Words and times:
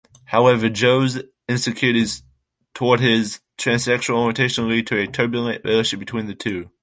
However, 0.25 0.67
Joe's 0.67 1.21
insecurities 1.47 2.23
towardshis 2.73 3.39
sexual 3.79 4.17
orientation 4.21 4.67
lead 4.67 4.87
to 4.87 4.97
a 4.97 5.05
turbulent 5.05 5.63
relationship 5.63 5.99
between 5.99 6.25
the 6.25 6.33
two. 6.33 6.71